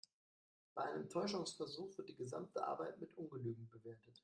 [0.73, 4.19] Bei einem Täuschungsversuch wird die gesamte Arbeit mit ungenügend bewertet.